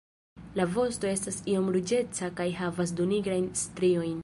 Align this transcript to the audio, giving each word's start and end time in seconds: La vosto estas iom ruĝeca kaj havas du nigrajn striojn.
La 0.59 0.63
vosto 0.77 1.09
estas 1.09 1.37
iom 1.53 1.69
ruĝeca 1.77 2.31
kaj 2.41 2.49
havas 2.63 2.97
du 3.01 3.09
nigrajn 3.15 3.49
striojn. 3.65 4.19